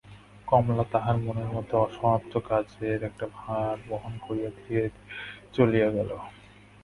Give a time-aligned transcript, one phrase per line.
[0.47, 4.85] কমলা তাহার মনের মধ্যে অসমাপ্ত কাজের একটা ভার বহন করিয়া ধীরে
[4.97, 4.97] ধীরে
[5.53, 6.09] চলিয়া গেল।